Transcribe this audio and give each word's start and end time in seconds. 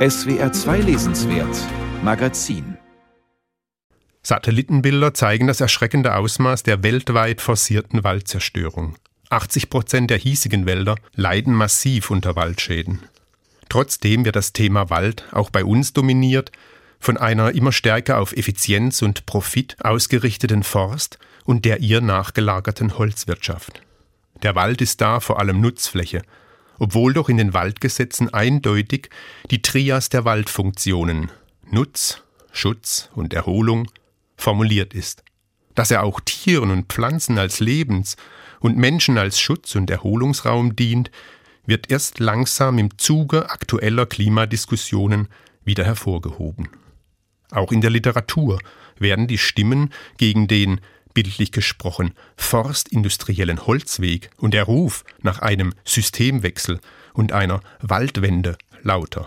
SWR 0.00 0.50
2 0.50 0.78
Lesenswert 0.78 1.54
Magazin 2.02 2.78
Satellitenbilder 4.22 5.12
zeigen 5.12 5.46
das 5.46 5.60
erschreckende 5.60 6.16
Ausmaß 6.16 6.62
der 6.62 6.82
weltweit 6.82 7.42
forcierten 7.42 8.02
Waldzerstörung. 8.02 8.96
80 9.28 9.68
Prozent 9.68 10.08
der 10.10 10.16
hiesigen 10.16 10.64
Wälder 10.64 10.94
leiden 11.16 11.52
massiv 11.52 12.10
unter 12.10 12.34
Waldschäden. 12.34 13.00
Trotzdem 13.68 14.24
wird 14.24 14.36
das 14.36 14.54
Thema 14.54 14.88
Wald 14.88 15.26
auch 15.32 15.50
bei 15.50 15.66
uns 15.66 15.92
dominiert 15.92 16.50
von 16.98 17.18
einer 17.18 17.54
immer 17.54 17.72
stärker 17.72 18.20
auf 18.20 18.34
Effizienz 18.34 19.02
und 19.02 19.26
Profit 19.26 19.76
ausgerichteten 19.84 20.62
Forst 20.62 21.18
und 21.44 21.66
der 21.66 21.80
ihr 21.80 22.00
nachgelagerten 22.00 22.96
Holzwirtschaft. 22.96 23.82
Der 24.42 24.54
Wald 24.54 24.80
ist 24.80 25.02
da 25.02 25.20
vor 25.20 25.38
allem 25.38 25.60
Nutzfläche, 25.60 26.22
obwohl 26.80 27.12
doch 27.12 27.28
in 27.28 27.36
den 27.36 27.54
Waldgesetzen 27.54 28.34
eindeutig 28.34 29.10
die 29.50 29.62
Trias 29.62 30.08
der 30.08 30.24
Waldfunktionen 30.24 31.30
Nutz, 31.70 32.22
Schutz 32.50 33.10
und 33.14 33.32
Erholung 33.32 33.88
formuliert 34.36 34.94
ist. 34.94 35.22
Dass 35.76 35.92
er 35.92 36.02
auch 36.02 36.20
Tieren 36.20 36.70
und 36.70 36.92
Pflanzen 36.92 37.38
als 37.38 37.60
Lebens- 37.60 38.16
und 38.58 38.76
Menschen 38.76 39.18
als 39.18 39.38
Schutz- 39.38 39.76
und 39.76 39.88
Erholungsraum 39.88 40.74
dient, 40.74 41.10
wird 41.64 41.90
erst 41.90 42.18
langsam 42.18 42.78
im 42.78 42.98
Zuge 42.98 43.50
aktueller 43.50 44.06
Klimadiskussionen 44.06 45.28
wieder 45.64 45.84
hervorgehoben. 45.84 46.70
Auch 47.50 47.72
in 47.72 47.82
der 47.82 47.90
Literatur 47.90 48.58
werden 48.98 49.26
die 49.26 49.38
Stimmen 49.38 49.92
gegen 50.16 50.48
den, 50.48 50.80
bildlich 51.14 51.52
gesprochen, 51.52 52.14
forstindustriellen 52.36 53.66
Holzweg 53.66 54.30
und 54.36 54.54
der 54.54 54.64
Ruf 54.64 55.04
nach 55.22 55.40
einem 55.40 55.74
Systemwechsel 55.84 56.80
und 57.12 57.32
einer 57.32 57.60
Waldwende 57.80 58.56
lauter. 58.82 59.24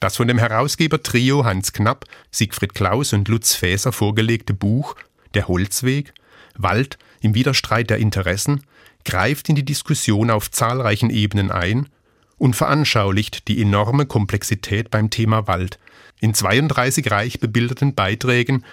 Das 0.00 0.16
von 0.16 0.28
dem 0.28 0.38
Herausgeber 0.38 1.02
Trio 1.02 1.44
Hans 1.44 1.72
Knapp, 1.72 2.04
Siegfried 2.30 2.74
Klaus 2.74 3.12
und 3.12 3.26
Lutz 3.28 3.54
Fäser 3.54 3.92
vorgelegte 3.92 4.54
Buch 4.54 4.94
Der 5.34 5.48
Holzweg, 5.48 6.14
Wald 6.54 6.98
im 7.20 7.34
Widerstreit 7.34 7.90
der 7.90 7.98
Interessen, 7.98 8.64
greift 9.04 9.48
in 9.48 9.56
die 9.56 9.64
Diskussion 9.64 10.30
auf 10.30 10.50
zahlreichen 10.50 11.10
Ebenen 11.10 11.50
ein 11.50 11.88
und 12.36 12.54
veranschaulicht 12.54 13.48
die 13.48 13.60
enorme 13.60 14.06
Komplexität 14.06 14.90
beim 14.90 15.10
Thema 15.10 15.48
Wald 15.48 15.78
in 16.20 16.34
32 16.34 17.10
reich 17.10 17.40
bebilderten 17.40 17.94
Beiträgen 17.94 18.64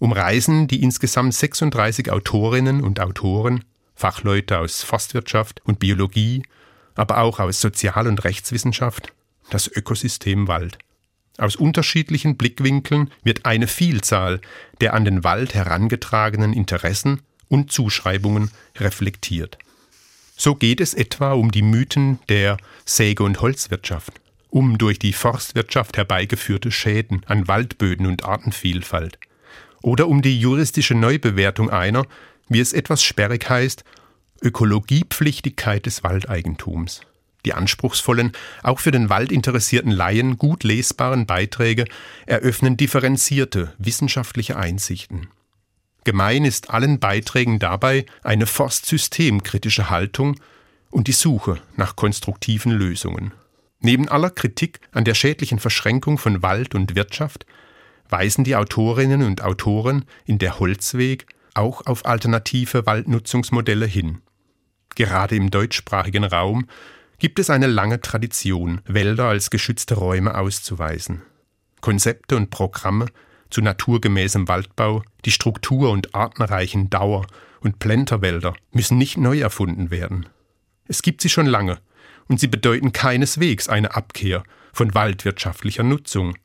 umreisen 0.00 0.66
die 0.66 0.82
insgesamt 0.82 1.34
36 1.34 2.10
Autorinnen 2.10 2.82
und 2.82 2.98
Autoren, 2.98 3.64
Fachleute 3.94 4.58
aus 4.58 4.82
Forstwirtschaft 4.82 5.60
und 5.64 5.78
Biologie, 5.78 6.42
aber 6.96 7.18
auch 7.18 7.38
aus 7.38 7.60
Sozial- 7.60 8.08
und 8.08 8.24
Rechtswissenschaft, 8.24 9.12
das 9.50 9.68
Ökosystem 9.68 10.48
Wald. 10.48 10.78
Aus 11.38 11.54
unterschiedlichen 11.54 12.36
Blickwinkeln 12.36 13.10
wird 13.22 13.46
eine 13.46 13.66
Vielzahl 13.66 14.40
der 14.80 14.94
an 14.94 15.04
den 15.04 15.22
Wald 15.22 15.54
herangetragenen 15.54 16.52
Interessen 16.52 17.20
und 17.48 17.70
Zuschreibungen 17.70 18.50
reflektiert. 18.78 19.58
So 20.36 20.54
geht 20.54 20.80
es 20.80 20.94
etwa 20.94 21.32
um 21.32 21.50
die 21.50 21.62
Mythen 21.62 22.18
der 22.28 22.56
Säge- 22.86 23.22
und 23.22 23.42
Holzwirtschaft, 23.42 24.20
um 24.48 24.78
durch 24.78 24.98
die 24.98 25.12
Forstwirtschaft 25.12 25.98
herbeigeführte 25.98 26.70
Schäden 26.70 27.22
an 27.26 27.48
Waldböden 27.48 28.06
und 28.06 28.24
Artenvielfalt, 28.24 29.18
oder 29.82 30.08
um 30.08 30.22
die 30.22 30.38
juristische 30.38 30.94
Neubewertung 30.94 31.70
einer, 31.70 32.06
wie 32.48 32.60
es 32.60 32.72
etwas 32.72 33.02
sperrig 33.02 33.48
heißt, 33.48 33.84
Ökologiepflichtigkeit 34.42 35.86
des 35.86 36.02
Waldeigentums. 36.02 37.02
Die 37.44 37.54
anspruchsvollen, 37.54 38.32
auch 38.62 38.80
für 38.80 38.90
den 38.90 39.08
Wald 39.08 39.32
interessierten 39.32 39.90
Laien 39.90 40.36
gut 40.36 40.62
lesbaren 40.64 41.26
Beiträge 41.26 41.86
eröffnen 42.26 42.76
differenzierte 42.76 43.72
wissenschaftliche 43.78 44.56
Einsichten. 44.56 45.28
Gemein 46.04 46.44
ist 46.44 46.70
allen 46.70 46.98
Beiträgen 46.98 47.58
dabei 47.58 48.06
eine 48.22 48.46
forstsystemkritische 48.46 49.90
Haltung 49.90 50.36
und 50.90 51.08
die 51.08 51.12
Suche 51.12 51.58
nach 51.76 51.96
konstruktiven 51.96 52.72
Lösungen. 52.72 53.32
Neben 53.80 54.08
aller 54.08 54.30
Kritik 54.30 54.80
an 54.92 55.04
der 55.04 55.14
schädlichen 55.14 55.58
Verschränkung 55.58 56.18
von 56.18 56.42
Wald 56.42 56.74
und 56.74 56.94
Wirtschaft 56.94 57.46
weisen 58.10 58.44
die 58.44 58.56
Autorinnen 58.56 59.22
und 59.22 59.42
Autoren 59.42 60.04
in 60.24 60.38
der 60.38 60.58
Holzweg 60.58 61.26
auch 61.54 61.86
auf 61.86 62.06
alternative 62.06 62.86
Waldnutzungsmodelle 62.86 63.86
hin. 63.86 64.18
Gerade 64.94 65.36
im 65.36 65.50
deutschsprachigen 65.50 66.24
Raum 66.24 66.66
gibt 67.18 67.38
es 67.38 67.50
eine 67.50 67.66
lange 67.66 68.00
Tradition, 68.00 68.80
Wälder 68.86 69.26
als 69.26 69.50
geschützte 69.50 69.94
Räume 69.94 70.36
auszuweisen. 70.36 71.22
Konzepte 71.80 72.36
und 72.36 72.50
Programme 72.50 73.06
zu 73.50 73.62
naturgemäßem 73.62 74.48
Waldbau, 74.48 75.02
die 75.24 75.32
Struktur- 75.32 75.90
und 75.90 76.14
artenreichen 76.14 76.90
Dauer- 76.90 77.26
und 77.60 77.78
Plenterwälder 77.78 78.54
müssen 78.72 78.98
nicht 78.98 79.16
neu 79.16 79.40
erfunden 79.40 79.90
werden. 79.90 80.26
Es 80.86 81.02
gibt 81.02 81.20
sie 81.20 81.28
schon 81.28 81.46
lange, 81.46 81.78
und 82.28 82.38
sie 82.38 82.46
bedeuten 82.46 82.92
keineswegs 82.92 83.68
eine 83.68 83.94
Abkehr 83.96 84.44
von 84.72 84.94
waldwirtschaftlicher 84.94 85.82
Nutzung. 85.82 86.36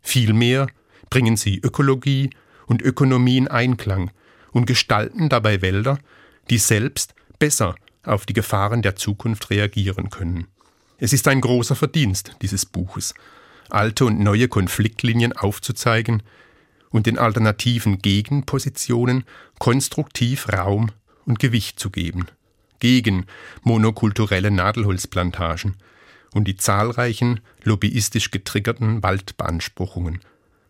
Vielmehr 0.00 0.66
bringen 1.10 1.36
sie 1.36 1.58
Ökologie 1.58 2.30
und 2.66 2.82
Ökonomie 2.82 3.38
in 3.38 3.48
Einklang 3.48 4.10
und 4.52 4.66
gestalten 4.66 5.28
dabei 5.28 5.62
Wälder, 5.62 5.98
die 6.50 6.58
selbst 6.58 7.14
besser 7.38 7.74
auf 8.02 8.26
die 8.26 8.32
Gefahren 8.32 8.82
der 8.82 8.96
Zukunft 8.96 9.50
reagieren 9.50 10.10
können. 10.10 10.46
Es 10.98 11.12
ist 11.12 11.28
ein 11.28 11.40
großer 11.40 11.74
Verdienst 11.74 12.36
dieses 12.40 12.64
Buches, 12.64 13.14
alte 13.68 14.06
und 14.06 14.20
neue 14.20 14.48
Konfliktlinien 14.48 15.32
aufzuzeigen 15.32 16.22
und 16.90 17.06
den 17.06 17.18
alternativen 17.18 17.98
Gegenpositionen 17.98 19.24
konstruktiv 19.58 20.48
Raum 20.52 20.90
und 21.26 21.38
Gewicht 21.38 21.78
zu 21.78 21.90
geben, 21.90 22.26
gegen 22.78 23.26
monokulturelle 23.62 24.50
Nadelholzplantagen 24.50 25.76
und 26.32 26.44
die 26.48 26.56
zahlreichen 26.56 27.40
lobbyistisch 27.62 28.30
getriggerten 28.30 29.02
Waldbeanspruchungen 29.02 30.20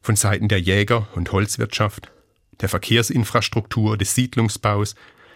von 0.07 0.15
Seiten 0.15 0.47
der 0.47 0.61
Jäger- 0.61 1.09
und 1.17 1.33
Holzwirtschaft, 1.33 2.13
der 2.61 2.69
Verkehrsinfrastruktur, 2.69 3.99
des 3.99 4.15
Siedlungsbaus, 4.15 4.95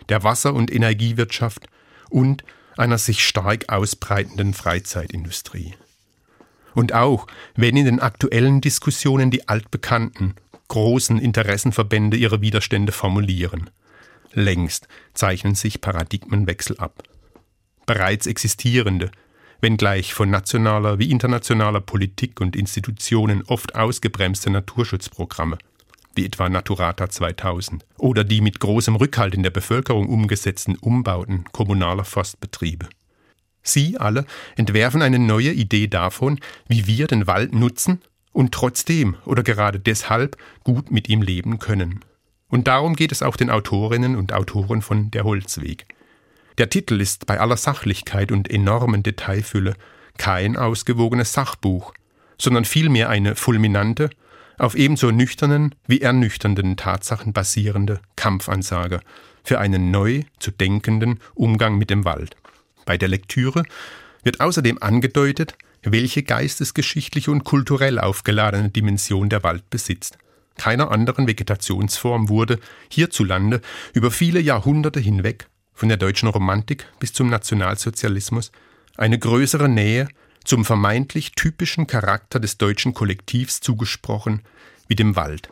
der 0.09 0.23
Wasser- 0.23 0.55
und 0.55 0.73
Energiewirtschaft 0.73 1.67
und 2.09 2.45
einer 2.77 2.97
sich 2.97 3.27
stark 3.27 3.69
ausbreitenden 3.69 4.55
Freizeitindustrie. 4.55 5.75
Und 6.73 6.95
auch 6.95 7.27
wenn 7.57 7.77
in 7.77 7.85
den 7.85 7.99
aktuellen 7.99 8.61
Diskussionen 8.61 9.33
die 9.33 9.49
altbekannten, 9.49 10.35
großen 10.69 11.19
Interessenverbände 11.19 12.17
ihre 12.17 12.41
Widerstände 12.41 12.93
formulieren, 12.93 13.71
längst 14.35 14.87
zeichnen 15.15 15.57
sich 15.57 15.81
Paradigmenwechsel 15.81 16.79
ab. 16.79 17.03
Bereits 17.87 18.29
existierende, 18.29 19.11
wenngleich 19.61 20.15
von 20.15 20.31
nationaler 20.31 20.99
wie 20.99 21.11
internationaler 21.11 21.81
Politik 21.81 22.41
und 22.41 22.57
Institutionen 22.57 23.43
oft 23.47 23.75
ausgebremste 23.75 24.51
Naturschutzprogramme 24.51 25.59
wie 26.15 26.27
etwa 26.27 26.49
Naturata 26.49 27.09
2000 27.09 27.85
oder 27.99 28.25
die 28.25 28.41
mit 28.41 28.61
großem 28.61 28.97
Rückhalt 28.97 29.35
in 29.35 29.43
der 29.43 29.51
Bevölkerung 29.51 30.09
umgesetzten 30.09 30.77
Umbauten 30.77 31.45
kommunaler 31.53 32.05
Forstbetriebe. 32.05 32.89
Sie 33.63 33.99
alle 33.99 34.25
entwerfen 34.57 35.03
eine 35.03 35.19
neue 35.19 35.53
Idee 35.53 35.87
davon, 35.87 36.41
wie 36.67 36.87
wir 36.87 37.07
den 37.07 37.27
Wald 37.27 37.55
nutzen 37.55 38.01
und 38.33 38.53
trotzdem 38.53 39.17
oder 39.25 39.43
gerade 39.43 39.79
deshalb 39.79 40.37
gut 40.65 40.91
mit 40.91 41.09
ihm 41.09 41.23
leben 41.23 41.59
können. 41.59 42.01
Und 42.49 42.67
darum 42.67 42.97
geht 42.97 43.13
es 43.13 43.23
auch 43.23 43.37
den 43.37 43.51
Autorinnen 43.51 44.17
und 44.17 44.33
Autoren 44.33 44.83
von 44.83 45.11
Der 45.11 45.25
Holzweg. 45.25 45.87
Der 46.61 46.69
Titel 46.69 47.01
ist 47.01 47.25
bei 47.25 47.41
aller 47.41 47.57
Sachlichkeit 47.57 48.31
und 48.31 48.51
enormen 48.51 49.03
Detailfülle 49.03 49.73
kein 50.19 50.59
ausgewogenes 50.59 51.33
Sachbuch, 51.33 51.95
sondern 52.37 52.67
vielmehr 52.67 53.09
eine 53.09 53.35
fulminante 53.35 54.11
auf 54.59 54.75
ebenso 54.75 55.11
nüchternen 55.11 55.75
wie 55.87 56.03
ernüchternden 56.03 56.77
Tatsachen 56.77 57.33
basierende 57.33 57.99
Kampfansage 58.15 59.01
für 59.43 59.59
einen 59.59 59.91
neu 59.91 60.25
zu 60.39 60.51
denkenden 60.51 61.21
Umgang 61.35 61.79
mit 61.79 61.89
dem 61.89 62.05
Wald. 62.05 62.37
Bei 62.85 62.99
der 62.99 63.09
Lektüre 63.09 63.63
wird 64.23 64.41
außerdem 64.41 64.83
angedeutet, 64.83 65.57
welche 65.83 66.23
geistesgeschichtliche 66.23 67.31
und 67.31 67.45
kulturell 67.45 67.99
aufgeladene 67.99 68.69
Dimension 68.69 69.31
der 69.31 69.43
Wald 69.45 69.71
besitzt. 69.71 70.19
Keiner 70.59 70.91
anderen 70.91 71.27
Vegetationsform 71.27 72.29
wurde 72.29 72.61
hierzulande 72.91 73.63
über 73.95 74.11
viele 74.11 74.41
Jahrhunderte 74.41 75.01
hinweg, 75.01 75.49
von 75.81 75.89
der 75.89 75.97
deutschen 75.97 76.29
Romantik 76.29 76.87
bis 76.99 77.15
zum 77.15 77.31
Nationalsozialismus, 77.31 78.53
eine 78.99 79.19
größere 79.19 79.67
Nähe 79.67 80.09
zum 80.45 80.67
vermeintlich 80.67 81.33
typischen 81.33 81.87
Charakter 81.87 82.39
des 82.39 82.59
deutschen 82.59 82.93
Kollektivs 82.93 83.61
zugesprochen 83.61 84.43
wie 84.89 84.95
dem 84.95 85.17
Wald. 85.17 85.49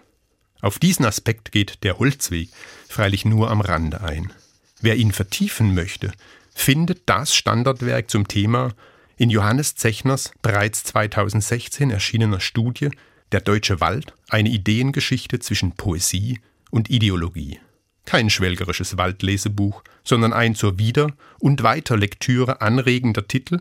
Auf 0.60 0.78
diesen 0.78 1.06
Aspekt 1.06 1.50
geht 1.50 1.82
der 1.82 1.98
Holzweg 1.98 2.50
freilich 2.90 3.24
nur 3.24 3.50
am 3.50 3.62
Rande 3.62 4.02
ein. 4.02 4.30
Wer 4.82 4.96
ihn 4.96 5.12
vertiefen 5.12 5.74
möchte, 5.74 6.12
findet 6.54 7.04
das 7.06 7.34
Standardwerk 7.34 8.10
zum 8.10 8.28
Thema 8.28 8.74
In 9.16 9.30
Johannes 9.30 9.76
Zechners 9.76 10.32
bereits 10.42 10.84
2016 10.84 11.90
erschienener 11.90 12.40
Studie 12.40 12.90
Der 13.32 13.40
deutsche 13.40 13.80
Wald, 13.80 14.12
eine 14.28 14.50
Ideengeschichte 14.50 15.38
zwischen 15.38 15.72
Poesie 15.72 16.38
und 16.70 16.90
Ideologie. 16.90 17.60
Kein 18.08 18.30
schwelgerisches 18.30 18.96
Waldlesebuch, 18.96 19.82
sondern 20.02 20.32
ein 20.32 20.54
zur 20.54 20.78
Wieder- 20.78 21.12
und 21.40 21.62
Weiterlektüre 21.62 22.62
anregender 22.62 23.28
Titel, 23.28 23.58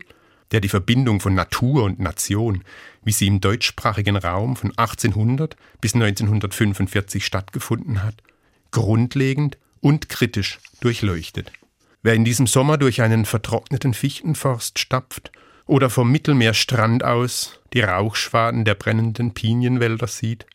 der 0.52 0.62
die 0.62 0.70
Verbindung 0.70 1.20
von 1.20 1.34
Natur 1.34 1.84
und 1.84 2.00
Nation, 2.00 2.64
wie 3.04 3.12
sie 3.12 3.26
im 3.26 3.42
deutschsprachigen 3.42 4.16
Raum 4.16 4.56
von 4.56 4.70
1800 4.74 5.54
bis 5.82 5.94
1945 5.94 7.26
stattgefunden 7.26 8.02
hat, 8.02 8.22
grundlegend 8.70 9.58
und 9.82 10.08
kritisch 10.08 10.60
durchleuchtet. 10.80 11.52
Wer 12.00 12.14
in 12.14 12.24
diesem 12.24 12.46
Sommer 12.46 12.78
durch 12.78 13.02
einen 13.02 13.26
vertrockneten 13.26 13.92
Fichtenforst 13.92 14.78
stapft 14.78 15.30
oder 15.66 15.90
vom 15.90 16.10
Mittelmeerstrand 16.10 17.04
aus 17.04 17.60
die 17.74 17.82
Rauchschwaden 17.82 18.64
der 18.64 18.76
brennenden 18.76 19.34
Pinienwälder 19.34 20.06
sieht, 20.06 20.46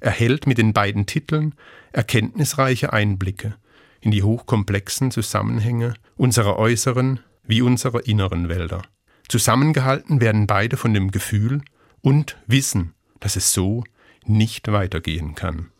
erhält 0.00 0.46
mit 0.46 0.58
den 0.58 0.72
beiden 0.72 1.06
Titeln 1.06 1.54
erkenntnisreiche 1.92 2.92
Einblicke 2.92 3.56
in 4.00 4.10
die 4.10 4.22
hochkomplexen 4.22 5.10
Zusammenhänge 5.10 5.94
unserer 6.16 6.56
äußeren 6.56 7.20
wie 7.44 7.62
unserer 7.62 8.06
inneren 8.06 8.48
Wälder. 8.48 8.82
Zusammengehalten 9.28 10.20
werden 10.20 10.46
beide 10.46 10.76
von 10.76 10.94
dem 10.94 11.10
Gefühl 11.10 11.62
und 12.00 12.36
Wissen, 12.46 12.94
dass 13.20 13.36
es 13.36 13.52
so 13.52 13.84
nicht 14.24 14.70
weitergehen 14.70 15.34
kann. 15.34 15.70